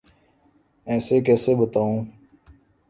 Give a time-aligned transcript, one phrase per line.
[0.87, 1.97] ایسے کیسے بتاؤں؟